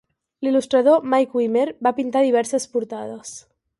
L'il·lustrador 0.45 1.03
Mike 1.15 1.37
Wimmer 1.39 1.65
va 1.89 1.93
pintar 1.99 2.25
diverses 2.29 2.67
portades. 2.77 3.37